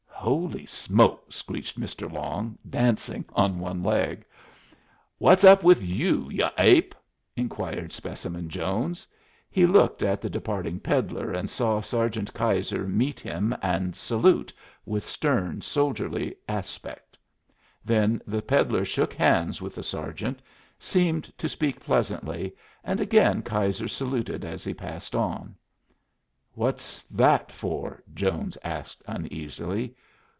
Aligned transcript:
"Holy 0.21 0.67
smoke!" 0.67 1.33
screeched 1.33 1.79
Mr. 1.79 2.09
Long, 2.09 2.55
dancing 2.69 3.25
on 3.33 3.57
one 3.57 3.81
leg. 3.81 4.23
"What's 5.17 5.43
up 5.43 5.63
with 5.63 5.81
you, 5.81 6.29
y'u 6.29 6.45
ape?" 6.59 6.93
inquired 7.35 7.91
Specimen 7.91 8.47
Jones. 8.47 9.07
He 9.49 9.65
looked 9.65 10.03
at 10.03 10.21
the 10.21 10.29
departing 10.29 10.79
peddler 10.79 11.31
and 11.33 11.49
saw 11.49 11.81
Sergeant 11.81 12.31
Keyser 12.35 12.87
meet 12.87 13.19
him 13.19 13.55
and 13.63 13.95
salute 13.95 14.53
with 14.85 15.03
stern, 15.03 15.61
soldierly 15.61 16.35
aspect. 16.47 17.17
Then 17.83 18.21
the 18.27 18.43
peddler 18.43 18.85
shook 18.85 19.13
hands 19.13 19.59
with 19.59 19.73
the 19.73 19.81
sergeant, 19.83 20.39
seemed 20.77 21.35
to 21.39 21.49
speak 21.49 21.79
pleasantly, 21.79 22.53
and 22.83 22.99
again 22.99 23.41
Keyser 23.41 23.87
saluted 23.89 24.45
as 24.45 24.63
he 24.63 24.75
passed 24.75 25.15
on. 25.15 25.55
"What's 26.53 27.01
that 27.03 27.51
for?" 27.51 28.03
Jones 28.13 28.55
asked, 28.63 29.01
uneasily. 29.07 29.95